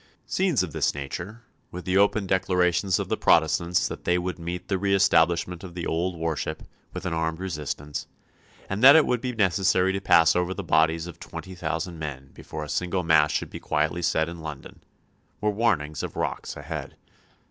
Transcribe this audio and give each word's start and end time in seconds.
Scenes 0.25 0.63
of 0.63 0.71
this 0.73 0.95
nature, 0.95 1.43
with 1.69 1.85
the 1.85 1.95
open 1.95 2.25
declarations 2.25 2.97
of 2.97 3.07
the 3.07 3.15
Protestants 3.15 3.87
that 3.87 4.03
they 4.03 4.17
would 4.17 4.39
meet 4.39 4.67
the 4.67 4.79
re 4.79 4.95
establishment 4.95 5.63
of 5.63 5.75
the 5.75 5.85
old 5.85 6.17
worship 6.17 6.63
with 6.91 7.05
an 7.05 7.13
armed 7.13 7.37
resistance, 7.39 8.07
and 8.67 8.83
that 8.83 8.95
it 8.95 9.05
would 9.05 9.21
be 9.21 9.31
necessary 9.35 9.93
to 9.93 10.01
pass 10.01 10.35
over 10.35 10.55
the 10.55 10.63
bodies 10.63 11.05
of 11.05 11.19
twenty 11.19 11.53
thousand 11.53 11.99
men 11.99 12.31
before 12.33 12.63
a 12.63 12.67
single 12.67 13.03
Mass 13.03 13.29
should 13.31 13.51
be 13.51 13.59
quietly 13.59 14.01
said 14.01 14.27
in 14.27 14.39
London, 14.39 14.81
were 15.39 15.51
warnings 15.51 16.01
of 16.01 16.15
rocks 16.15 16.57
ahead. 16.57 16.95